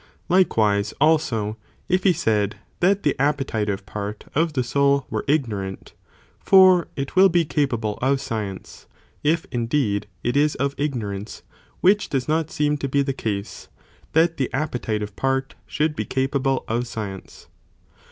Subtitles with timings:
[0.29, 1.57] Likewise, also,
[1.87, 3.67] if he said that the appeti ΤΑ ΟΣ.
[3.67, 3.67] ἀιπτωὸν.
[3.67, 5.93] tive part of the soul was ignorant,
[6.39, 7.49] for it will be See Ethicsi.18.
[7.53, 8.87] capable of science,
[9.23, 11.43] if indeed it is of ignorance,
[11.81, 13.67] which does not seem to be the case,
[14.13, 17.45] that the appetitive part should be capable of science.